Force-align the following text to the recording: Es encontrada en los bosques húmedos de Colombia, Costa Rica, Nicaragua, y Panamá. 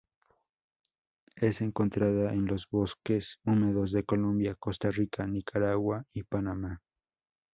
Es 1.35 1.61
encontrada 1.61 2.33
en 2.33 2.47
los 2.47 2.67
bosques 2.67 3.37
húmedos 3.45 3.91
de 3.91 4.03
Colombia, 4.03 4.55
Costa 4.57 4.89
Rica, 4.89 5.27
Nicaragua, 5.27 6.05
y 6.11 6.23
Panamá. 6.23 6.81